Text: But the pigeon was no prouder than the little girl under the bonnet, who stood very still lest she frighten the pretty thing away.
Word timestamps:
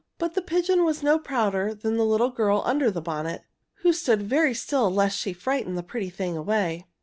But 0.17 0.33
the 0.33 0.41
pigeon 0.41 0.83
was 0.83 1.03
no 1.03 1.19
prouder 1.19 1.75
than 1.75 1.95
the 1.95 2.03
little 2.05 2.31
girl 2.31 2.63
under 2.65 2.89
the 2.89 3.03
bonnet, 3.03 3.43
who 3.83 3.93
stood 3.93 4.23
very 4.23 4.55
still 4.55 4.89
lest 4.89 5.15
she 5.15 5.31
frighten 5.31 5.75
the 5.75 5.83
pretty 5.83 6.09
thing 6.09 6.35
away. 6.35 6.87